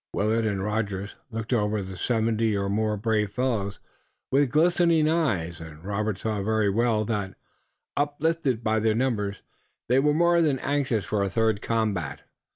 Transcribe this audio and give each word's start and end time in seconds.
Willet 0.13 0.47
and 0.47 0.63
Rogers 0.63 1.13
looked 1.29 1.53
over 1.53 1.83
the 1.83 1.95
seventy 1.95 2.57
or 2.57 2.69
more 2.69 2.97
brave 2.97 3.33
fellows, 3.33 3.77
with 4.31 4.49
glistening 4.49 5.07
eyes, 5.07 5.59
and 5.61 5.83
Robert 5.85 6.17
saw 6.17 6.41
very 6.41 6.71
well 6.71 7.05
that, 7.05 7.35
uplifted 7.95 8.63
by 8.63 8.79
their 8.79 8.95
numbers, 8.95 9.43
they 9.89 9.99
were 9.99 10.15
more 10.15 10.41
than 10.41 10.57
anxious 10.57 11.05
for 11.05 11.21
a 11.21 11.29
third 11.29 11.61
combat. 11.61 12.21